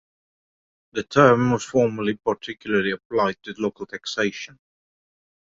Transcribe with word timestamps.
The 0.93 1.03
term 1.03 1.51
was 1.51 1.63
formerly 1.63 2.15
particularly 2.15 2.89
applied 2.89 3.37
to 3.43 3.53
local 3.59 3.85
taxation. 3.85 4.57